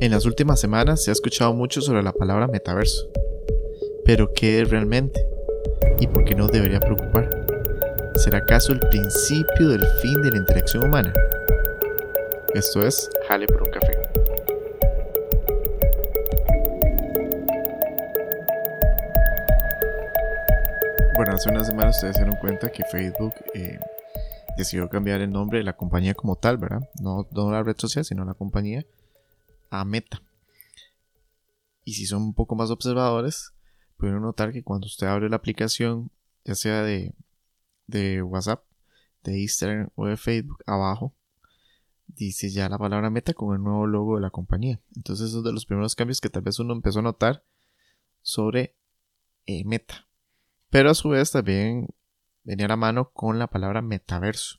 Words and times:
En 0.00 0.12
las 0.12 0.26
últimas 0.26 0.60
semanas 0.60 1.02
se 1.02 1.10
ha 1.10 1.12
escuchado 1.12 1.52
mucho 1.54 1.80
sobre 1.80 2.04
la 2.04 2.12
palabra 2.12 2.46
metaverso. 2.46 3.10
Pero 4.04 4.32
¿qué 4.32 4.60
es 4.60 4.70
realmente? 4.70 5.20
¿Y 5.98 6.06
por 6.06 6.24
qué 6.24 6.36
nos 6.36 6.52
debería 6.52 6.78
preocupar? 6.78 7.28
¿Será 8.14 8.38
acaso 8.38 8.72
el 8.72 8.78
principio 8.78 9.68
del 9.68 9.84
fin 10.00 10.22
de 10.22 10.30
la 10.30 10.36
interacción 10.36 10.84
humana? 10.84 11.12
Esto 12.54 12.86
es 12.86 13.10
Jale 13.26 13.48
por 13.48 13.64
un 13.64 13.70
café. 13.72 13.92
Bueno, 21.16 21.32
hace 21.32 21.50
unas 21.50 21.66
semanas 21.66 21.96
ustedes 21.96 22.14
se 22.14 22.22
dieron 22.22 22.38
cuenta 22.40 22.70
que 22.70 22.84
Facebook 22.84 23.34
eh, 23.52 23.80
decidió 24.56 24.88
cambiar 24.88 25.22
el 25.22 25.32
nombre 25.32 25.58
de 25.58 25.64
la 25.64 25.72
compañía 25.72 26.14
como 26.14 26.36
tal, 26.36 26.56
¿verdad? 26.56 26.88
No, 27.00 27.26
no 27.32 27.50
la 27.50 27.64
red 27.64 27.74
social, 27.76 28.04
sino 28.04 28.24
la 28.24 28.34
compañía 28.34 28.86
a 29.70 29.84
Meta. 29.84 30.22
Y 31.84 31.94
si 31.94 32.06
son 32.06 32.22
un 32.22 32.34
poco 32.34 32.54
más 32.54 32.70
observadores, 32.70 33.52
pueden 33.96 34.20
notar 34.20 34.52
que 34.52 34.62
cuando 34.62 34.86
usted 34.86 35.06
abre 35.06 35.28
la 35.28 35.36
aplicación, 35.36 36.10
ya 36.44 36.54
sea 36.54 36.82
de, 36.82 37.14
de 37.86 38.22
WhatsApp, 38.22 38.64
de 39.24 39.40
Instagram 39.40 39.90
o 39.94 40.06
de 40.06 40.16
Facebook, 40.16 40.62
abajo 40.66 41.14
dice 42.06 42.48
ya 42.50 42.68
la 42.68 42.78
palabra 42.78 43.10
Meta 43.10 43.34
con 43.34 43.54
el 43.54 43.62
nuevo 43.62 43.86
logo 43.86 44.16
de 44.16 44.22
la 44.22 44.30
compañía. 44.30 44.80
Entonces, 44.96 45.32
es 45.32 45.42
de 45.42 45.52
los 45.52 45.66
primeros 45.66 45.94
cambios 45.94 46.20
que 46.20 46.30
tal 46.30 46.42
vez 46.42 46.58
uno 46.58 46.72
empezó 46.72 47.00
a 47.00 47.02
notar 47.02 47.44
sobre 48.22 48.74
eh, 49.46 49.64
Meta. 49.64 50.08
Pero 50.70 50.90
a 50.90 50.94
su 50.94 51.10
vez 51.10 51.30
también 51.30 51.88
venía 52.44 52.66
a 52.66 52.70
la 52.70 52.76
mano 52.76 53.10
con 53.12 53.38
la 53.38 53.46
palabra 53.46 53.82
metaverso 53.82 54.58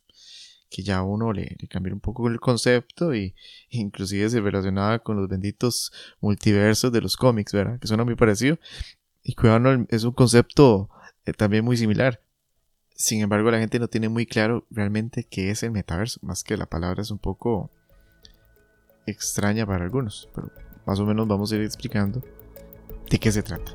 que 0.70 0.84
ya 0.84 1.02
uno 1.02 1.34
le, 1.34 1.56
le 1.60 1.68
cambió 1.68 1.94
un 1.94 2.00
poco 2.00 2.28
el 2.28 2.40
concepto 2.40 3.14
y 3.14 3.36
inclusive 3.70 4.30
se 4.30 4.42
relacionaba 4.42 5.00
con 5.00 5.18
los 5.18 5.28
benditos 5.28 5.92
multiversos 6.22 6.92
de 6.92 7.02
los 7.02 7.18
cómics, 7.18 7.54
¿verdad? 7.54 7.80
Que 7.80 7.88
suena 7.88 8.04
muy 8.04 8.16
parecido. 8.16 8.58
Y 9.24 9.36
cuidado, 9.36 9.86
es 9.90 10.04
un 10.04 10.14
concepto 10.14 10.90
eh, 11.26 11.34
también 11.34 11.66
muy 11.66 11.78
similar. 11.78 12.22
Sin 12.96 13.22
embargo, 13.22 13.50
la 13.52 13.60
gente 13.60 13.80
no 13.80 13.88
tiene 13.88 14.10
muy 14.10 14.26
claro 14.26 14.66
realmente 14.70 15.24
qué 15.24 15.52
es 15.52 15.64
el 15.64 15.72
metaverso, 15.72 16.20
más 16.22 16.44
que 16.44 16.58
la 16.58 16.66
palabra 16.66 17.02
es 17.02 17.12
un 17.12 17.20
poco 17.20 17.72
extraña 19.06 19.66
para 19.66 19.86
algunos, 19.86 20.30
pero 20.36 20.52
más 20.86 21.00
o 21.00 21.06
menos 21.06 21.28
vamos 21.28 21.52
a 21.52 21.56
ir 21.56 21.62
explicando 21.62 22.22
de 23.10 23.20
qué 23.20 23.32
se 23.32 23.42
trata. 23.42 23.74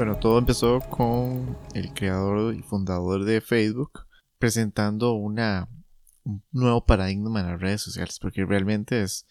Bueno, 0.00 0.16
todo 0.16 0.38
empezó 0.38 0.80
con 0.80 1.58
el 1.74 1.92
creador 1.92 2.54
y 2.54 2.62
fundador 2.62 3.22
de 3.24 3.42
Facebook 3.42 4.06
presentando 4.38 5.12
una, 5.12 5.68
un 6.24 6.42
nuevo 6.52 6.86
paradigma 6.86 7.40
en 7.40 7.48
las 7.48 7.60
redes 7.60 7.82
sociales, 7.82 8.18
porque 8.18 8.46
realmente 8.46 9.02
es, 9.02 9.26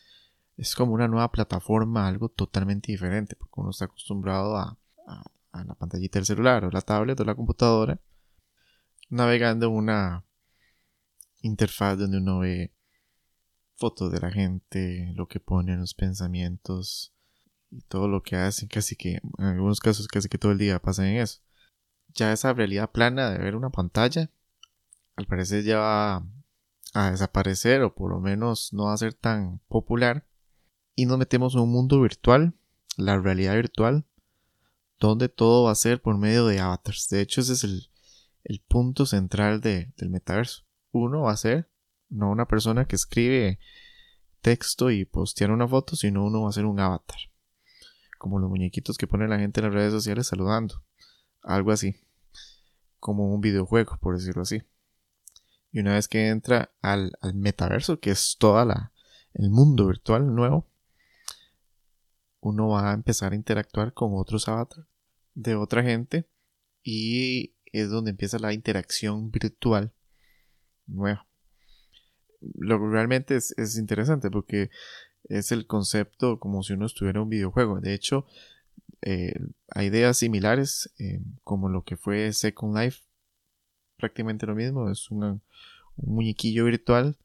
es 0.58 0.76
como 0.76 0.94
una 0.94 1.08
nueva 1.08 1.32
plataforma, 1.32 2.08
algo 2.08 2.30
totalmente 2.30 2.92
diferente, 2.92 3.36
porque 3.36 3.62
uno 3.62 3.72
está 3.72 3.86
acostumbrado 3.86 4.58
a, 4.58 4.78
a, 5.08 5.64
la 5.64 5.74
pantallita 5.74 6.20
del 6.20 6.28
celular 6.28 6.64
o 6.64 6.70
la 6.70 6.82
tablet 6.82 7.20
o 7.20 7.26
la 7.26 7.34
computadora, 7.34 8.00
navegando 9.10 9.72
una 9.72 10.24
interfaz 11.42 11.98
donde 11.98 12.20
uno 12.20 12.42
ve 12.42 12.76
fotos 13.76 14.12
de 14.12 14.20
la 14.20 14.30
gente, 14.30 15.14
lo 15.16 15.28
que 15.28 15.40
ponen, 15.40 15.80
los 15.80 15.96
pensamientos, 15.96 17.12
y 17.72 17.82
todo 17.82 18.08
lo 18.08 18.24
que 18.24 18.36
hacen, 18.36 18.68
casi 18.68 18.96
que, 18.96 19.20
en 19.38 19.46
algunos 19.46 19.80
casos, 19.80 20.08
casi 20.08 20.30
que 20.30 20.38
todo 20.38 20.52
el 20.52 20.58
día 20.58 20.80
pasan 20.80 21.06
en 21.08 21.18
eso. 21.22 21.42
Ya 22.10 22.34
esa 22.34 22.54
realidad 22.54 22.92
plana 22.92 23.30
de 23.30 23.38
ver 23.38 23.56
una 23.56 23.70
pantalla, 23.70 24.32
al 25.16 25.28
parecer 25.28 25.64
ya 25.64 25.78
va 25.80 26.26
a 26.94 27.12
desaparecer 27.12 27.84
o 27.84 27.94
por 27.94 28.12
lo 28.12 28.20
menos 28.20 28.74
no 28.74 28.86
va 28.86 28.94
a 28.94 28.98
ser 28.98 29.14
tan 29.14 29.60
popular. 29.68 30.26
Y 30.96 31.06
nos 31.06 31.18
metemos 31.18 31.54
en 31.54 31.62
un 31.62 31.72
mundo 31.72 32.02
virtual, 32.02 32.54
la 32.98 33.20
realidad 33.20 33.56
virtual, 33.56 34.06
donde 35.00 35.30
todo 35.30 35.66
va 35.66 35.72
a 35.72 35.76
ser 35.76 36.02
por 36.02 36.18
medio 36.18 36.46
de 36.48 36.60
avatars. 36.60 37.08
De 37.10 37.22
hecho, 37.22 37.42
ese 37.42 37.54
es 37.54 37.64
el, 37.64 37.90
el 38.44 38.60
punto 38.62 39.06
central 39.06 39.62
de, 39.62 39.94
del 39.98 40.10
metaverso. 40.10 40.64
Uno 40.92 41.22
va 41.22 41.34
a 41.34 41.38
ser 41.38 41.70
no 42.10 42.32
una 42.32 42.48
persona 42.48 42.86
que 42.86 42.96
escribe 42.96 43.60
texto 44.42 44.90
y 44.90 45.06
postear 45.06 45.52
una 45.52 45.68
foto, 45.68 45.96
sino 45.96 46.26
uno 46.26 46.42
va 46.42 46.50
a 46.50 46.54
ser 46.54 46.66
un 46.66 46.80
avatar 46.80 47.29
como 48.20 48.38
los 48.38 48.50
muñequitos 48.50 48.98
que 48.98 49.08
pone 49.08 49.28
la 49.28 49.40
gente 49.40 49.62
en 49.62 49.68
las 49.68 49.74
redes 49.74 49.94
sociales 49.94 50.28
saludando. 50.28 50.84
Algo 51.42 51.72
así. 51.72 51.96
Como 53.00 53.34
un 53.34 53.42
videojuego, 53.42 53.98
por 54.00 54.16
decirlo 54.16 54.44
así. 54.44 54.62
Y 55.72 55.80
una 55.80 55.94
vez 55.94 56.08
que 56.08 56.28
entra 56.28 56.72
al, 56.82 57.14
metaverso, 57.34 58.00
que 58.00 58.12
es 58.12 58.36
toda 58.38 58.66
la 58.66 58.92
el 59.34 59.50
mundo 59.50 59.88
virtual 59.88 60.36
nuevo, 60.36 60.68
uno 62.42 62.68
va 62.68 62.92
a 62.92 62.94
empezar 62.94 63.32
a 63.32 63.36
interactuar 63.36 63.94
con 63.94 64.12
otros 64.16 64.48
avatars 64.48 64.86
de 65.34 65.56
otra 65.56 65.84
gente 65.84 66.28
y 66.84 67.56
es 67.68 67.90
donde 67.90 68.12
empieza 68.12 68.40
la 68.40 68.54
interacción 68.54 69.32
virtual 69.32 69.94
nueva. 70.88 71.26
Lo 72.42 72.80
que 72.80 72.88
realmente 72.88 73.36
es, 73.36 73.58
es 73.58 73.78
interesante 73.78 74.30
porque 74.30 74.72
es 75.30 75.52
el 75.52 75.68
concepto 75.68 76.40
como 76.40 76.64
si 76.64 76.74
uno 76.74 76.88
estuviera 76.88 77.20
en 77.20 77.24
un 77.24 77.30
videojuego. 77.30 77.80
De 77.80 77.94
hecho, 77.94 78.26
eh, 79.02 79.34
hay 79.70 79.88
ideas 79.88 80.18
similares 80.18 80.92
eh, 81.00 81.22
como 81.44 81.70
lo 81.70 81.84
que 81.84 81.96
fue 81.96 82.34
Second 82.34 82.78
Life. 82.78 83.04
Prácticamente 83.98 84.46
lo 84.46 84.56
mismo. 84.56 84.90
Es 84.90 85.10
un 85.12 85.42
muñequillo 85.96 86.66
virtual 86.66 87.16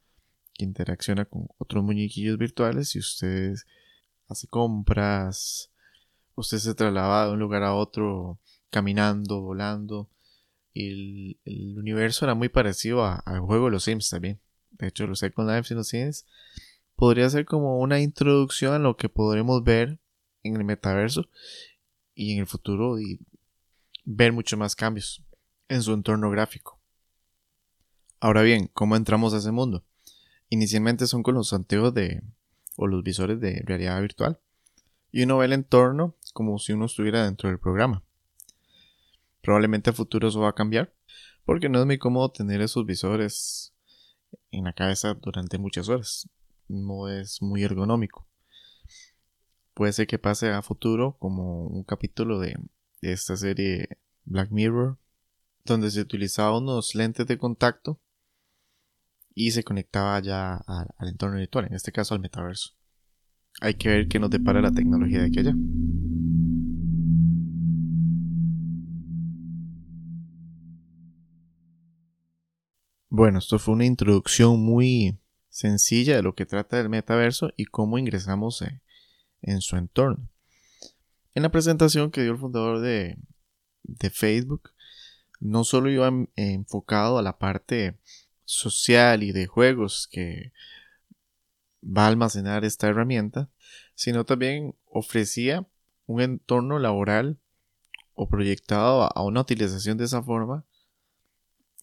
que 0.52 0.64
interacciona 0.64 1.24
con 1.24 1.48
otros 1.58 1.82
muñequillos 1.82 2.38
virtuales 2.38 2.94
y 2.94 2.98
usted 2.98 3.54
hace 4.28 4.46
compras. 4.48 5.70
Usted 6.36 6.58
se 6.58 6.74
traslada 6.74 7.26
de 7.26 7.32
un 7.32 7.38
lugar 7.38 7.62
a 7.62 7.74
otro 7.74 8.38
caminando, 8.70 9.40
volando. 9.40 10.10
Y 10.72 11.38
el, 11.44 11.78
universo 11.78 12.24
era 12.24 12.34
muy 12.34 12.48
parecido 12.48 13.04
al 13.04 13.40
juego 13.40 13.66
de 13.66 13.70
los 13.72 13.84
Sims 13.84 14.10
también. 14.10 14.40
De 14.72 14.88
hecho, 14.88 15.06
los 15.06 15.20
Second 15.20 15.48
Life 15.48 15.72
y 15.72 15.76
los 15.76 15.88
Sims 15.88 16.26
podría 16.96 17.28
ser 17.30 17.44
como 17.44 17.78
una 17.78 18.00
introducción 18.00 18.74
a 18.74 18.78
lo 18.78 18.96
que 18.96 19.08
podremos 19.08 19.62
ver 19.64 19.98
en 20.42 20.56
el 20.56 20.64
metaverso 20.64 21.28
y 22.14 22.34
en 22.34 22.40
el 22.40 22.46
futuro 22.46 23.00
y 23.00 23.18
ver 24.04 24.32
muchos 24.32 24.58
más 24.58 24.76
cambios 24.76 25.22
en 25.68 25.82
su 25.82 25.92
entorno 25.92 26.30
gráfico. 26.30 26.78
Ahora 28.20 28.42
bien, 28.42 28.70
¿cómo 28.72 28.96
entramos 28.96 29.34
a 29.34 29.38
ese 29.38 29.50
mundo? 29.50 29.84
Inicialmente 30.50 31.06
son 31.06 31.22
con 31.22 31.34
los 31.34 31.52
anteojos 31.52 31.94
de 31.94 32.22
o 32.76 32.86
los 32.86 33.02
visores 33.02 33.40
de 33.40 33.62
realidad 33.64 34.00
virtual 34.00 34.38
y 35.12 35.22
uno 35.22 35.38
ve 35.38 35.46
el 35.46 35.52
entorno 35.52 36.16
como 36.32 36.58
si 36.58 36.72
uno 36.72 36.86
estuviera 36.86 37.24
dentro 37.24 37.48
del 37.48 37.58
programa. 37.58 38.02
Probablemente 39.42 39.90
a 39.90 39.92
futuro 39.92 40.28
eso 40.28 40.40
va 40.40 40.50
a 40.50 40.54
cambiar 40.54 40.92
porque 41.44 41.68
no 41.68 41.80
es 41.80 41.86
muy 41.86 41.98
cómodo 41.98 42.30
tener 42.30 42.60
esos 42.62 42.86
visores 42.86 43.74
en 44.50 44.64
la 44.64 44.72
cabeza 44.72 45.14
durante 45.14 45.58
muchas 45.58 45.88
horas 45.88 46.28
no 46.68 47.08
es 47.08 47.42
muy 47.42 47.62
ergonómico. 47.62 48.26
Puede 49.74 49.92
ser 49.92 50.06
que 50.06 50.18
pase 50.18 50.50
a 50.50 50.62
futuro 50.62 51.16
como 51.18 51.66
un 51.66 51.82
capítulo 51.84 52.38
de, 52.38 52.56
esta 53.00 53.36
serie 53.36 53.98
Black 54.24 54.50
Mirror, 54.50 54.98
donde 55.64 55.90
se 55.90 56.00
utilizaban 56.00 56.62
unos 56.62 56.94
lentes 56.94 57.26
de 57.26 57.38
contacto 57.38 58.00
y 59.34 59.50
se 59.50 59.64
conectaba 59.64 60.20
ya 60.20 60.56
al, 60.56 61.08
entorno 61.08 61.38
virtual, 61.38 61.66
en 61.66 61.74
este 61.74 61.92
caso 61.92 62.14
al 62.14 62.20
metaverso. 62.20 62.74
Hay 63.60 63.74
que 63.74 63.88
ver 63.88 64.08
qué 64.08 64.18
nos 64.18 64.30
depara 64.30 64.60
la 64.60 64.72
tecnología 64.72 65.20
de 65.20 65.26
aquí 65.26 65.40
allá. 65.40 65.54
Bueno, 73.10 73.38
esto 73.38 73.58
fue 73.58 73.74
una 73.74 73.84
introducción 73.84 74.60
muy 74.60 75.18
sencilla 75.54 76.16
de 76.16 76.22
lo 76.22 76.34
que 76.34 76.46
trata 76.46 76.80
el 76.80 76.88
metaverso 76.88 77.52
y 77.56 77.66
cómo 77.66 77.96
ingresamos 77.96 78.64
en, 79.40 79.60
su 79.60 79.76
entorno. 79.76 80.28
En 81.32 81.44
la 81.44 81.52
presentación 81.52 82.10
que 82.10 82.22
dio 82.22 82.32
el 82.32 82.38
fundador 82.38 82.80
de, 82.80 83.16
Facebook, 84.10 84.72
no 85.38 85.62
solo 85.62 85.90
iba 85.90 86.10
enfocado 86.34 87.18
a 87.18 87.22
la 87.22 87.38
parte 87.38 87.96
social 88.44 89.22
y 89.22 89.30
de 89.30 89.46
juegos 89.46 90.08
que 90.10 90.52
va 91.84 92.06
a 92.06 92.08
almacenar 92.08 92.64
esta 92.64 92.88
herramienta, 92.88 93.48
sino 93.94 94.24
también 94.24 94.74
ofrecía 94.86 95.64
un 96.06 96.20
entorno 96.20 96.80
laboral 96.80 97.38
o 98.14 98.28
proyectado 98.28 99.04
a 99.16 99.22
una 99.22 99.42
utilización 99.42 99.98
de 99.98 100.06
esa 100.06 100.20
forma 100.20 100.64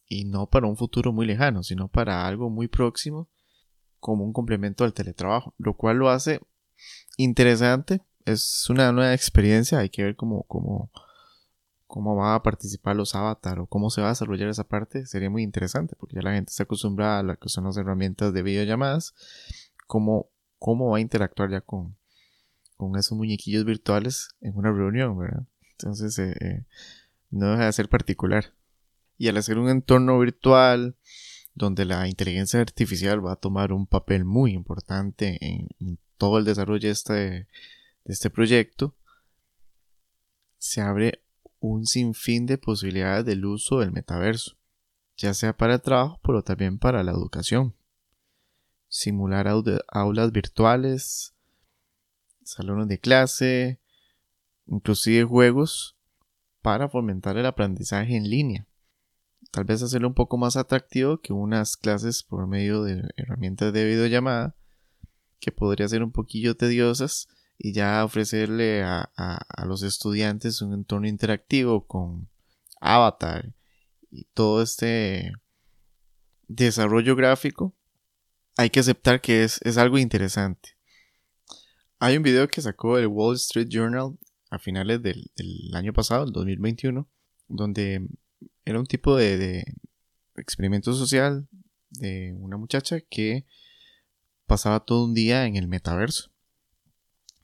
y 0.09 0.25
no 0.25 0.50
para 0.50 0.67
un 0.67 0.75
futuro 0.75 1.13
muy 1.13 1.25
lejano, 1.25 1.63
sino 1.63 1.88
para 1.88 2.27
algo 2.27 2.50
muy 2.50 2.67
próximo 2.67 3.29
como 4.01 4.25
un 4.25 4.33
complemento 4.33 4.83
al 4.83 4.94
teletrabajo, 4.94 5.53
lo 5.57 5.77
cual 5.77 5.98
lo 5.98 6.09
hace 6.09 6.42
interesante. 7.15 8.01
Es 8.25 8.69
una 8.69 8.92
nueva 8.92 9.13
experiencia, 9.13 9.80
hay 9.80 9.89
que 9.89 10.03
ver 10.03 10.15
cómo, 10.15 10.44
cómo, 10.44 10.92
cómo 11.88 12.15
va 12.15 12.36
a 12.36 12.44
participar 12.44 12.95
los 12.95 13.15
avatar 13.15 13.59
o 13.59 13.68
cómo 13.68 13.89
se 13.89 14.01
va 14.01 14.07
a 14.07 14.12
desarrollar 14.12 14.50
esa 14.50 14.68
parte 14.68 15.06
sería 15.06 15.30
muy 15.30 15.44
interesante 15.44 15.95
porque 15.98 16.15
ya 16.15 16.21
la 16.21 16.33
gente 16.33 16.51
está 16.51 16.63
acostumbrada 16.63 17.19
a 17.19 17.24
lo 17.24 17.38
que 17.38 17.50
son 17.50 17.63
las 17.63 17.77
herramientas 17.77 18.33
de 18.33 18.44
videollamadas, 18.44 19.15
cómo, 19.88 20.30
cómo 20.59 20.89
va 20.92 20.98
a 20.98 21.01
interactuar 21.01 21.50
ya 21.50 21.62
con, 21.62 21.95
con 22.77 22.95
esos 22.98 23.18
muñequillos 23.18 23.65
virtuales 23.65 24.30
en 24.42 24.56
una 24.56 24.71
reunión, 24.71 25.18
¿verdad? 25.18 25.44
Entonces, 25.71 26.18
eh, 26.19 26.36
eh, 26.42 26.65
no 27.30 27.51
deja 27.51 27.65
de 27.65 27.74
ser 27.74 27.89
particular. 27.89 28.53
Y 29.18 29.27
al 29.27 29.38
hacer 29.38 29.57
un 29.57 29.69
entorno 29.69 30.18
virtual 30.19 30.95
donde 31.65 31.85
la 31.85 32.07
inteligencia 32.07 32.59
artificial 32.59 33.25
va 33.25 33.33
a 33.33 33.37
tomar 33.37 33.71
un 33.71 33.87
papel 33.87 34.25
muy 34.25 34.53
importante 34.53 35.37
en, 35.41 35.97
todo 36.17 36.37
el 36.37 36.45
desarrollo 36.45 36.87
de 36.87 36.91
este, 36.91 37.13
de 37.13 37.47
este 38.05 38.29
proyecto, 38.29 38.95
se 40.57 40.81
abre 40.81 41.23
un 41.59 41.87
sinfín 41.87 42.45
de 42.45 42.57
posibilidades 42.57 43.25
del 43.25 43.45
uso 43.45 43.79
del 43.79 43.91
metaverso, 43.91 44.57
ya 45.17 45.33
sea 45.33 45.57
para 45.57 45.75
el 45.75 45.81
trabajo, 45.81 46.19
pero 46.23 46.43
también 46.43 46.77
para 46.77 47.03
la 47.03 47.11
educación. 47.11 47.75
Simular 48.87 49.47
aulas 49.47 50.31
virtuales, 50.31 51.33
salones 52.43 52.87
de 52.87 52.99
clase, 52.99 53.79
inclusive 54.67 55.23
juegos 55.23 55.95
para 56.61 56.89
fomentar 56.89 57.37
el 57.37 57.45
aprendizaje 57.45 58.15
en 58.15 58.29
línea. 58.29 58.67
Tal 59.51 59.65
vez 59.65 59.81
hacerlo 59.83 60.07
un 60.07 60.13
poco 60.13 60.38
más 60.38 60.56
atractivo 60.56 61.19
que 61.19 61.33
unas 61.33 61.75
clases 61.75 62.24
por 62.24 62.48
medio 62.48 62.83
de 62.83 63.03
herramientas 63.18 63.74
de 63.74 63.86
videollamada 63.86 64.56
que 65.39 65.51
podría 65.51 65.88
ser 65.89 66.03
un 66.03 66.12
poquillo 66.12 66.56
tediosas 66.56 67.27
y 67.57 67.74
ya 67.74 68.03
ofrecerle 68.03 68.83
a, 68.83 69.09
los 69.65 69.83
estudiantes 69.83 70.62
un 70.62 70.74
entorno 70.74 71.07
interactivo 71.07 71.86
con 71.86 72.30
avatar 72.80 73.53
y 74.09 74.25
todo 74.33 74.62
este 74.62 75.31
desarrollo 76.48 77.15
gráfico, 77.15 77.75
hay 78.57 78.69
que 78.69 78.80
aceptar 78.80 79.21
que 79.21 79.44
es, 79.44 79.59
es, 79.63 79.77
algo 79.77 79.98
interesante. 79.98 80.77
Hay 82.00 82.18
un 82.18 82.24
video 82.24 82.48
que 82.48 82.62
sacó 82.62 82.98
el 82.98 83.07
Wall 83.07 83.36
Street 83.36 83.68
Journal 83.69 84.18
a 84.50 84.59
finales 84.59 85.01
del, 85.01 85.30
año 85.74 85.94
pasado, 85.94 86.25
el 86.25 86.31
2021, 86.31 87.07
donde 87.48 88.06
era 88.65 88.79
un 88.79 88.85
tipo 88.85 89.15
de, 89.15 89.63
experimento 90.35 90.93
social 90.93 91.47
de 91.89 92.33
una 92.39 92.57
muchacha 92.57 93.01
que 93.01 93.45
pasaba 94.47 94.79
todo 94.79 95.05
un 95.05 95.13
día 95.13 95.45
en 95.45 95.55
el 95.55 95.67
metaverso 95.67 96.31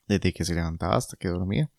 desde 0.07 0.33
que 0.33 0.45
se 0.45 0.55
levantaba 0.55 0.95
hasta 0.95 1.17
que 1.17 1.27
dormía. 1.27 1.69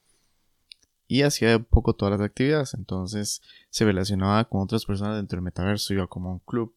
Y 1.06 1.22
hacía 1.22 1.56
un 1.56 1.64
poco 1.64 1.94
todas 1.94 2.18
las 2.18 2.26
actividades. 2.26 2.74
Entonces 2.74 3.40
se 3.70 3.86
relacionaba 3.86 4.44
con 4.44 4.60
otras 4.60 4.84
personas 4.84 5.16
dentro 5.16 5.36
del 5.36 5.44
metaverso. 5.44 5.94
Iba 5.94 6.06
como 6.06 6.28
a 6.28 6.32
un 6.34 6.40
club, 6.40 6.74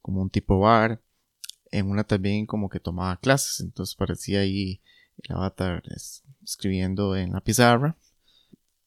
como 0.00 0.22
un 0.22 0.30
tipo 0.30 0.58
bar. 0.58 1.02
En 1.70 1.90
una 1.90 2.04
también 2.04 2.46
como 2.46 2.70
que 2.70 2.80
tomaba 2.80 3.18
clases. 3.18 3.60
Entonces 3.60 3.94
parecía 3.94 4.40
ahí 4.40 4.80
el 5.18 5.36
avatar 5.36 5.82
escribiendo 6.42 7.14
en 7.14 7.32
la 7.32 7.42
pizarra. 7.42 7.96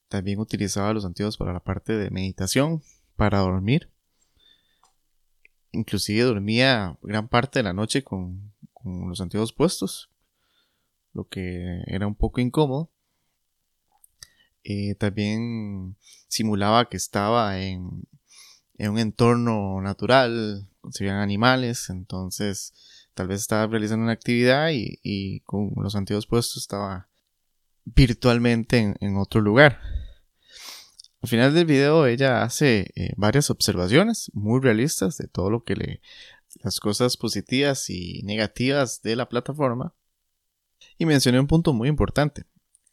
También 0.08 0.38
utilizaba 0.38 0.92
los 0.92 1.04
antiguos 1.04 1.36
para 1.36 1.52
la 1.52 1.60
parte 1.60 1.96
de 1.96 2.10
meditación, 2.10 2.82
para 3.16 3.40
dormir. 3.40 3.90
Inclusive 5.72 6.22
dormía 6.22 6.96
gran 7.02 7.28
parte 7.28 7.58
de 7.58 7.64
la 7.64 7.72
noche 7.72 8.02
con, 8.02 8.52
los 8.84 9.20
antiguos 9.20 9.52
puestos 9.52 10.10
lo 11.16 11.26
que 11.28 11.82
era 11.86 12.06
un 12.06 12.14
poco 12.14 12.40
incómodo. 12.40 12.92
Eh, 14.62 14.94
también 14.96 15.96
simulaba 16.28 16.88
que 16.88 16.96
estaba 16.96 17.58
en, 17.58 18.06
un 18.78 18.98
entorno 18.98 19.80
natural, 19.80 20.68
se 20.90 21.04
veían 21.04 21.20
animales, 21.20 21.88
entonces 21.88 22.74
tal 23.14 23.28
vez 23.28 23.40
estaba 23.40 23.66
realizando 23.66 24.02
una 24.02 24.12
actividad 24.12 24.68
y, 24.72 25.40
con 25.40 25.72
los 25.76 25.96
antiguos 25.96 26.26
puestos 26.26 26.58
estaba 26.58 27.08
virtualmente 27.86 28.94
en, 29.00 29.16
otro 29.16 29.40
lugar. 29.40 29.80
Al 31.22 31.28
final 31.28 31.54
del 31.54 31.64
video 31.64 32.06
ella 32.06 32.42
hace 32.42 32.90
eh, 32.94 33.12
varias 33.16 33.50
observaciones 33.50 34.30
muy 34.34 34.60
realistas 34.60 35.16
de 35.16 35.28
todo 35.28 35.50
lo 35.50 35.64
que 35.64 35.76
le 35.76 36.00
las 36.62 36.80
cosas 36.80 37.16
positivas 37.16 37.90
y 37.90 38.22
negativas 38.24 39.02
de 39.02 39.16
la 39.16 39.28
plataforma 39.28 39.94
y 40.98 41.06
mencioné 41.06 41.40
un 41.40 41.46
punto 41.46 41.72
muy 41.72 41.88
importante, 41.88 42.44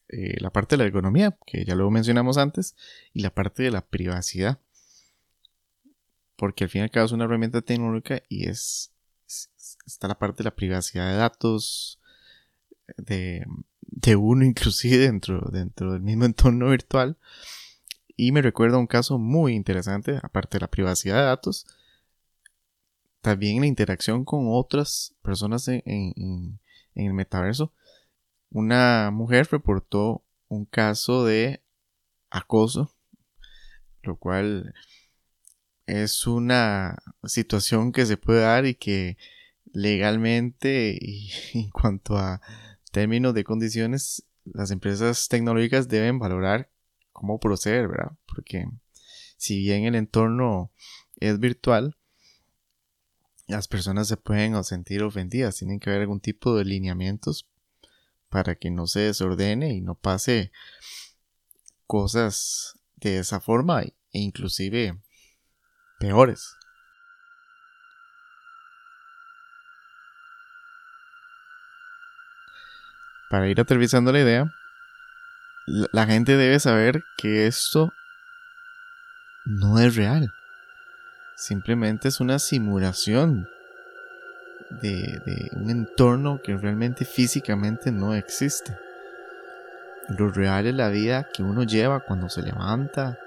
eh, 0.08 0.36
la 0.40 0.50
parte 0.50 0.76
de 0.76 0.82
la 0.82 0.88
economía, 0.88 1.36
que 1.46 1.64
ya 1.64 1.74
lo 1.74 1.90
mencionamos 1.90 2.36
antes, 2.36 2.76
y 3.12 3.22
la 3.22 3.30
parte 3.30 3.62
de 3.62 3.70
la 3.70 3.86
privacidad. 3.86 4.58
Porque 6.36 6.64
al 6.64 6.70
fin 6.70 6.80
y 6.80 6.84
al 6.84 6.90
cabo 6.90 7.06
es 7.06 7.12
una 7.12 7.24
herramienta 7.24 7.62
tecnológica 7.62 8.22
y 8.28 8.48
es, 8.48 8.92
está 9.86 10.08
la 10.08 10.18
parte 10.18 10.42
de 10.42 10.44
la 10.44 10.54
privacidad 10.54 11.10
de 11.10 11.16
datos, 11.16 12.00
de, 12.96 13.46
uno 14.16 14.44
inclusive 14.44 14.98
dentro, 14.98 15.40
dentro 15.52 15.92
del 15.92 16.02
mismo 16.02 16.24
entorno 16.26 16.70
virtual. 16.70 17.16
Y 18.16 18.32
me 18.32 18.42
recuerda 18.42 18.78
un 18.78 18.86
caso 18.86 19.18
muy 19.18 19.54
interesante, 19.54 20.20
aparte 20.22 20.58
de 20.58 20.62
la 20.62 20.70
privacidad 20.70 21.16
de 21.16 21.24
datos, 21.24 21.66
también 23.20 23.60
la 23.60 23.66
interacción 23.66 24.24
con 24.24 24.46
otras 24.48 25.14
personas 25.22 25.66
en 25.68 26.60
el 26.94 27.12
metaverso 27.12 27.72
una 28.54 29.10
mujer 29.10 29.48
reportó 29.50 30.24
un 30.46 30.64
caso 30.64 31.24
de 31.24 31.60
acoso, 32.30 32.94
lo 34.02 34.16
cual 34.16 34.74
es 35.86 36.28
una 36.28 37.02
situación 37.24 37.90
que 37.90 38.06
se 38.06 38.16
puede 38.16 38.42
dar 38.42 38.64
y 38.64 38.76
que 38.76 39.18
legalmente 39.72 40.96
en 41.54 41.68
cuanto 41.70 42.16
a 42.16 42.40
términos 42.94 43.34
de 43.34 43.42
condiciones 43.42 44.24
las 44.44 44.70
empresas 44.70 45.26
tecnológicas 45.28 45.88
deben 45.88 46.20
valorar 46.20 46.70
cómo 47.12 47.40
proceder, 47.40 47.88
¿verdad? 47.88 48.12
Porque 48.24 48.68
si 49.36 49.58
bien 49.58 49.84
el 49.84 49.96
entorno 49.96 50.70
es 51.16 51.40
virtual, 51.40 51.96
las 53.48 53.66
personas 53.66 54.06
se 54.06 54.16
pueden 54.16 54.62
sentir 54.62 55.02
ofendidas, 55.02 55.56
tienen 55.56 55.80
que 55.80 55.90
haber 55.90 56.02
algún 56.02 56.20
tipo 56.20 56.56
de 56.56 56.64
lineamientos 56.64 57.48
para 58.28 58.54
que 58.54 58.70
no 58.70 58.86
se 58.86 59.00
desordene 59.00 59.74
y 59.74 59.80
no 59.80 59.96
pase 59.96 60.52
cosas 61.88 62.78
de 62.94 63.18
esa 63.18 63.40
forma 63.40 63.82
e 63.82 63.94
inclusive 64.12 65.00
peores. 65.98 66.54
Para 73.28 73.48
ir 73.48 73.60
aterrizando 73.60 74.12
la 74.12 74.20
idea, 74.20 74.52
la 75.66 76.06
gente 76.06 76.36
debe 76.36 76.60
saber 76.60 77.04
que 77.16 77.46
esto 77.46 77.92
no 79.44 79.78
es 79.78 79.96
real. 79.96 80.32
Simplemente 81.36 82.08
es 82.08 82.20
una 82.20 82.38
simulación 82.38 83.48
de, 84.70 85.50
un 85.52 85.70
entorno 85.70 86.40
que 86.42 86.56
realmente 86.56 87.04
físicamente 87.04 87.90
no 87.90 88.14
existe. 88.14 88.76
Lo 90.08 90.28
real 90.28 90.66
es 90.66 90.74
la 90.74 90.88
vida 90.88 91.28
que 91.32 91.42
uno 91.42 91.62
lleva 91.62 92.00
cuando 92.00 92.28
se 92.28 92.42
levanta, 92.42 93.18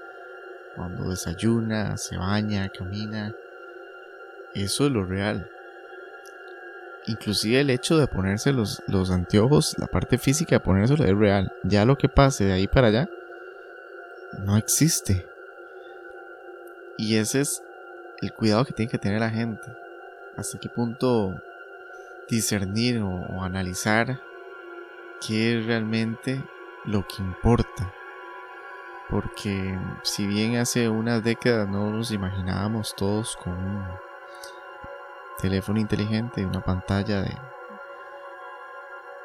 cuando 0.76 1.10
desayuna, 1.10 1.96
se 1.96 2.16
baña, 2.16 2.68
camina. 2.68 3.34
Eso 4.54 4.86
es 4.86 4.92
lo 4.92 5.04
real. 5.04 5.50
Inclusive 7.08 7.60
el 7.60 7.70
hecho 7.70 7.96
de 7.96 8.06
ponerse 8.06 8.52
los, 8.52 8.82
los 8.86 9.10
anteojos, 9.10 9.74
la 9.78 9.86
parte 9.86 10.18
física 10.18 10.56
de 10.56 10.60
ponérselo 10.60 11.04
es 11.04 11.16
real. 11.16 11.52
Ya 11.64 11.84
lo 11.84 11.96
que 11.96 12.08
pase 12.08 12.44
de 12.44 12.52
ahí 12.52 12.68
para 12.68 12.88
allá 12.88 13.08
no 14.44 14.56
existe. 14.56 15.26
Y 16.98 17.16
ese 17.16 17.40
es 17.40 17.62
el 18.20 18.32
cuidado 18.32 18.64
que 18.64 18.72
tiene 18.72 18.90
que 18.90 18.98
tener 18.98 19.20
la 19.20 19.30
gente 19.30 19.70
hasta 20.36 20.58
qué 20.58 20.68
punto 20.68 21.34
discernir 22.28 23.00
o, 23.00 23.42
analizar 23.42 24.20
qué 25.26 25.58
es 25.58 25.66
realmente 25.66 26.44
lo 26.84 27.06
que 27.06 27.22
importa. 27.22 27.92
Porque 29.08 29.78
si 30.02 30.26
bien 30.26 30.56
hace 30.56 30.88
unas 30.88 31.24
décadas 31.24 31.68
no 31.68 31.90
nos 31.90 32.10
imaginábamos 32.10 32.94
todos 32.94 33.36
con 33.36 33.54
un 33.54 33.84
teléfono 35.40 35.78
inteligente, 35.78 36.44
una 36.44 36.60
pantalla 36.60 37.22
de 37.22 37.36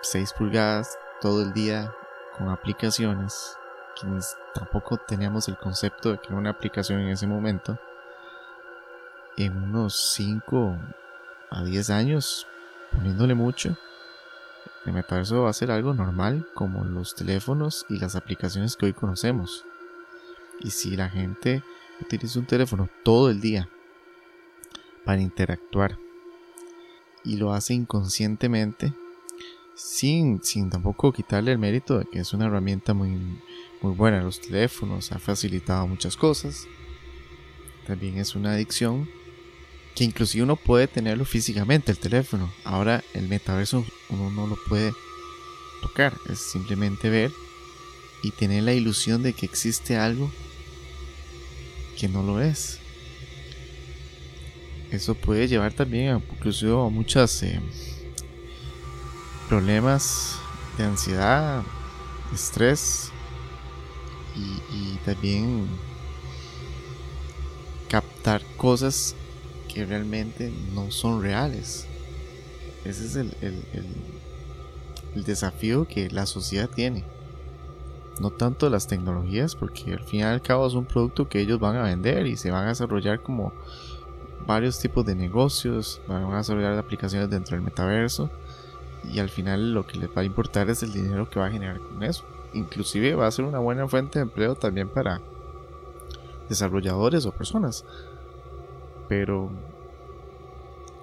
6 0.02 0.34
pulgadas 0.34 0.98
todo 1.22 1.42
el 1.42 1.54
día 1.54 1.94
con 2.38 2.50
aplicaciones, 2.50 3.58
quienes 4.00 4.38
tampoco 4.54 4.98
teníamos 4.98 5.48
el 5.48 5.58
concepto 5.58 6.12
de 6.12 6.18
que 6.20 6.28
era 6.28 6.38
una 6.38 6.50
aplicación 6.52 7.00
en 7.00 7.10
ese 7.10 7.28
momento, 7.28 7.80
en 9.38 9.56
unos 9.56 9.96
5 10.14 10.78
a 11.50 11.64
10 11.64 11.90
años, 11.90 12.48
poniéndole 12.92 13.34
mucho, 13.34 13.76
el 14.86 14.94
metaverso 14.94 15.44
va 15.44 15.50
a 15.50 15.54
ser 15.54 15.72
algo 15.72 15.94
normal 15.94 16.46
como 16.54 16.84
los 16.84 17.16
teléfonos 17.16 17.86
y 17.90 18.00
las 18.00 18.16
aplicaciones 18.16 18.76
que 18.76 18.88
hoy 18.88 18.94
conocemos. 18.94 19.66
Y 20.60 20.72
si 20.72 20.96
la 20.96 21.10
gente 21.10 21.64
utiliza 22.02 22.40
un 22.40 22.46
teléfono 22.46 22.90
todo 23.04 23.30
el 23.30 23.40
día 23.40 23.70
para 25.06 25.22
interactuar 25.22 25.98
y 27.24 27.38
lo 27.38 27.54
hace 27.54 27.74
inconscientemente, 27.74 28.94
sin, 29.76 30.44
sin 30.44 30.70
tampoco 30.70 31.12
quitarle 31.12 31.52
el 31.52 31.58
mérito 31.58 32.00
de 32.00 32.06
que 32.06 32.20
es 32.20 32.34
una 32.34 32.46
herramienta 32.46 32.94
muy, 32.94 33.10
muy 33.82 33.94
buena. 33.94 34.22
Los 34.22 34.40
teléfonos 34.40 35.12
ha 35.12 35.20
facilitado 35.20 35.88
muchas 35.88 36.16
cosas. 36.16 36.68
También 37.88 38.18
es 38.18 38.36
una 38.36 38.54
adicción 38.54 39.10
que 39.96 40.04
inclusive 40.04 40.44
uno 40.44 40.56
puede 40.56 40.88
tenerlo 40.88 41.26
físicamente, 41.26 41.92
el 41.92 41.98
teléfono. 41.98 42.52
Ahora 42.64 43.04
el 43.14 43.28
metaverso 43.28 43.86
uno 44.10 44.30
no 44.32 44.48
lo 44.48 44.58
puede 44.68 44.92
tocar, 45.82 46.14
es 46.30 46.40
simplemente 46.40 47.10
ver 47.10 47.32
y 48.24 48.32
tener 48.32 48.64
la 48.64 48.74
ilusión 48.74 49.22
de 49.22 49.34
que 49.34 49.46
existe 49.46 49.98
algo 49.98 50.32
que 52.00 52.08
no 52.08 52.24
lo 52.24 52.42
es. 52.42 52.80
Eso 54.94 55.14
puede 55.16 55.50
llevar 55.50 55.74
también 55.74 56.16
a, 56.16 56.22
inclusive 56.34 56.72
a 56.72 56.90
muchos 56.90 57.44
eh, 57.44 57.60
problemas 59.50 60.38
de 60.78 60.86
ansiedad, 60.86 61.64
estrés 62.34 63.12
y 64.36 64.96
también 65.06 65.68
captar 67.90 68.42
cosas 68.58 69.16
que 69.74 69.86
realmente 69.86 70.52
no 70.74 70.90
son 70.92 71.22
reales. 71.22 71.86
Ese 72.86 73.06
es 73.06 73.16
el, 73.16 73.36
el, 73.42 75.24
desafío 75.26 75.88
que 75.88 76.10
la 76.10 76.26
sociedad 76.26 76.70
tiene. 76.70 77.04
No 78.20 78.32
tanto 78.32 78.70
las 78.70 78.88
tecnologías, 78.88 79.56
porque 79.56 79.94
al 79.94 80.04
fin 80.06 80.22
y 80.22 80.24
al 80.24 80.42
cabo 80.42 80.68
es 80.68 80.74
un 80.74 80.86
producto 80.86 81.30
que 81.30 81.40
ellos 81.40 81.60
van 81.60 81.76
a 81.76 81.84
vender 81.84 82.26
y 82.26 82.36
se 82.36 82.52
van 82.52 82.66
a 82.66 82.70
desarrollar 82.70 83.22
como 83.22 83.54
varios 84.46 84.80
tipos 84.80 85.06
de 85.06 85.16
negocios, 85.16 86.02
van 86.08 86.32
a 86.32 86.38
desarrollar 86.38 86.78
aplicaciones 86.78 87.30
dentro 87.30 87.56
del 87.56 87.64
metaverso 87.64 88.30
y 89.04 89.20
al 89.20 89.30
final 89.30 89.74
lo 89.74 89.86
que 89.86 89.98
les 89.98 90.10
va 90.10 90.22
a 90.22 90.26
importar 90.26 90.70
es 90.70 90.84
el 90.84 90.94
dinero 90.94 91.30
que 91.30 91.40
va 91.40 91.48
a 91.48 91.52
generar 91.52 91.80
con 91.80 92.04
eso. 92.04 92.24
Inclusive 92.54 93.16
va 93.16 93.28
a 93.28 93.32
ser 93.32 93.46
una 93.46 93.60
buena 93.60 93.88
fuente 93.88 94.20
de 94.20 94.24
empleo 94.24 94.56
también 94.56 94.90
para 94.90 95.22
desarrolladores 96.50 97.26
o 97.26 97.32
personas 97.32 97.86
pero 99.08 99.50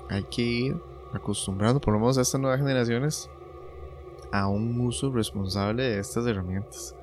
hay 0.09 0.25
que 0.25 0.43
ir 0.43 0.83
acostumbrando, 1.13 1.81
por 1.81 1.95
lo 1.95 2.01
menos 2.01 2.19
a 2.19 2.23
estas 2.23 2.41
nuevas 2.41 2.59
generaciones, 2.59 3.31
a 4.33 4.49
un 4.49 4.81
uso 4.81 5.13
responsable 5.13 5.85
de 5.85 5.99
estas 6.01 6.27
herramientas. 6.27 6.95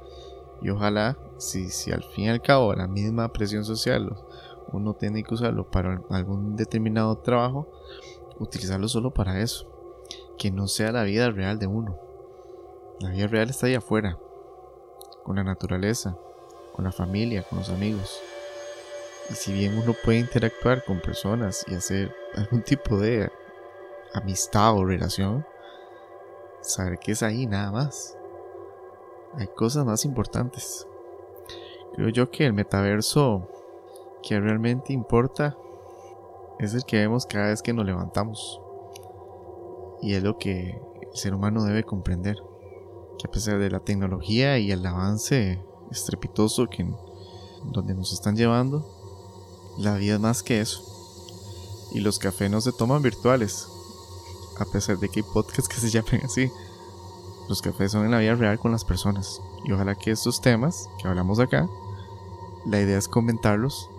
Y 0.62 0.70
ojalá, 0.70 1.18
si, 1.38 1.70
si 1.70 1.92
al 1.92 2.04
fin 2.04 2.26
y 2.26 2.30
al 2.30 2.42
cabo 2.42 2.74
la 2.74 2.88
misma 2.88 3.32
presión 3.32 3.64
social 3.64 4.18
uno 4.72 4.94
tiene 4.94 5.24
que 5.24 5.34
usarlo 5.34 5.70
para 5.70 6.02
algún 6.10 6.56
determinado 6.56 7.18
trabajo, 7.18 7.68
utilizarlo 8.40 8.88
solo 8.88 9.12
para 9.12 9.42
eso. 9.42 9.68
Que 10.38 10.52
no 10.52 10.68
sea 10.68 10.92
la 10.92 11.04
vida 11.04 11.30
real 11.32 11.60
de 11.60 11.68
uno. 11.68 11.98
La 13.00 13.10
vida 13.10 13.28
real 13.28 13.50
está 13.50 13.68
ahí 13.68 13.76
afuera, 13.76 14.18
con 15.24 15.36
la 15.36 15.44
naturaleza, 15.44 16.18
con 16.74 16.86
la 16.86 16.92
familia, 16.92 17.44
con 17.44 17.60
los 17.60 17.70
amigos. 17.70 18.22
Y 19.30 19.34
si 19.34 19.54
bien 19.54 19.78
uno 19.78 19.94
puede 20.04 20.20
interactuar 20.20 20.84
con 20.84 21.02
personas 21.02 21.66
y 21.68 21.76
hacer 21.76 22.16
algún 22.36 22.62
tipo 22.62 22.98
de 22.98 23.32
amistad 24.14 24.76
o 24.76 24.86
relación, 24.86 25.46
saber 26.62 26.98
que 27.00 27.12
es 27.12 27.24
ahí 27.24 27.46
nada 27.46 27.72
más. 27.72 28.18
Hay 29.36 29.48
cosas 29.48 29.86
más 29.86 30.06
importantes. 30.06 30.88
Creo 31.94 32.10
yo 32.10 32.32
que 32.32 32.46
el 32.46 32.54
metaverso 32.54 33.48
que 34.24 34.40
realmente 34.40 34.94
importa 34.94 35.58
es 36.60 36.74
el 36.74 36.86
que 36.86 36.98
vemos 36.98 37.26
cada 37.26 37.48
vez 37.48 37.62
que 37.62 37.74
nos 37.74 37.86
levantamos. 37.86 38.60
Y 40.02 40.14
es 40.14 40.24
lo 40.24 40.38
que 40.38 40.82
el 41.02 41.18
ser 41.18 41.34
humano 41.34 41.64
debe 41.64 41.84
comprender. 41.84 42.38
Que 43.20 43.28
a 43.28 43.32
pesar 43.32 43.60
de 43.60 43.70
la 43.70 43.80
tecnología 43.80 44.58
y 44.60 44.72
el 44.72 44.86
avance 44.86 45.64
estrepitoso 45.92 46.68
que 46.68 46.88
donde 47.64 47.96
nos 47.96 48.14
están 48.14 48.36
llevando, 48.36 48.86
la 49.78 49.96
vida 49.96 50.16
es 50.16 50.20
más 50.20 50.44
que 50.44 50.62
eso. 50.62 50.84
Y 51.92 52.00
los 52.00 52.20
cafés 52.20 52.50
no 52.52 52.62
se 52.62 52.72
toman 52.72 53.02
virtuales. 53.02 53.68
A 54.60 54.66
pesar 54.66 54.98
de 54.98 55.10
que 55.10 55.20
hay 55.20 55.26
podcasts 55.34 55.70
que 55.70 55.80
se 55.80 55.90
llamen 55.92 56.26
así. 56.26 56.52
Los 57.48 57.62
cafés 57.62 57.92
son 57.92 58.04
en 58.04 58.12
la 58.12 58.20
vida 58.20 58.36
real 58.36 58.60
con 58.60 58.72
las 58.72 58.84
personas. 58.84 59.42
Y 59.64 59.72
ojalá 59.72 59.96
que 59.96 60.12
estos 60.12 60.42
temas 60.42 60.90
que 61.00 61.08
hablamos 61.08 61.40
acá, 61.40 61.70
la 62.66 62.82
idea 62.82 62.98
es 62.98 63.08
comentarlos 63.08 63.90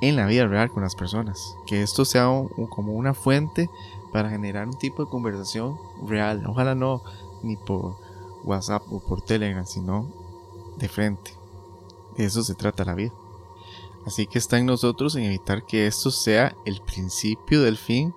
en 0.00 0.16
la 0.16 0.26
vida 0.26 0.46
real 0.46 0.70
con 0.70 0.82
las 0.82 0.94
personas. 0.94 1.56
Que 1.66 1.82
esto 1.82 2.04
sea 2.04 2.26
como 2.70 2.92
una 2.92 3.14
fuente 3.14 3.70
para 4.12 4.30
generar 4.30 4.66
un 4.66 4.78
tipo 4.78 5.04
de 5.04 5.10
conversación 5.10 5.78
real. 6.06 6.44
Ojalá 6.46 6.74
no 6.74 7.02
ni 7.42 7.56
por 7.56 7.96
WhatsApp 8.44 8.82
o 8.90 9.00
por 9.00 9.22
Telegram, 9.22 9.66
sino 9.66 10.06
de 10.76 10.88
frente. 10.88 11.32
De 12.16 12.24
eso 12.24 12.42
se 12.42 12.54
trata 12.54 12.84
la 12.84 12.94
vida. 12.94 13.12
Así 14.06 14.26
que 14.26 14.38
está 14.38 14.58
en 14.58 14.66
nosotros 14.66 15.16
en 15.16 15.24
evitar 15.24 15.64
que 15.64 15.86
esto 15.86 16.10
sea 16.10 16.56
el 16.64 16.80
principio 16.80 17.62
del 17.62 17.76
fin 17.76 18.14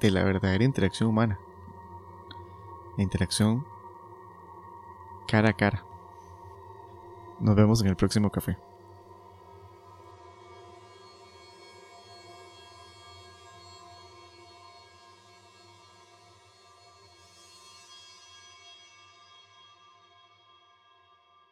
de 0.00 0.10
la 0.10 0.24
verdadera 0.24 0.64
interacción 0.64 1.08
humana. 1.08 1.38
La 2.96 3.02
interacción 3.04 3.64
cara 5.28 5.50
a 5.50 5.52
cara. 5.52 5.84
Nos 7.38 7.54
vemos 7.54 7.80
en 7.82 7.88
el 7.88 7.96
próximo 7.96 8.30
café. 8.30 8.67